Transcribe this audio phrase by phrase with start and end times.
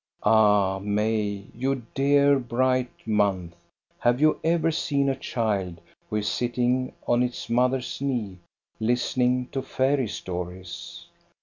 [0.23, 3.55] Ah, May, you dear, bright month,
[3.99, 8.39] have you ever seen a child who is sitting on its mother's knee
[8.79, 11.05] lis tening to fairy stories